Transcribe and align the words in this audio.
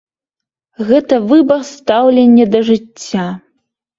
Гэта 0.87 1.15
выбар 1.33 1.61
стаўлення 1.73 2.45
да 2.53 2.59
жыцця. 2.73 3.27